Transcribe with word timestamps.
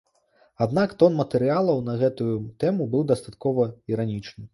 Аднак 0.65 0.93
тон 1.01 1.11
матэрыялаў 1.19 1.83
на 1.89 1.93
гэтую 2.01 2.31
тэму 2.63 2.87
быў 2.95 3.05
дастаткова 3.13 3.69
іранічны. 3.95 4.43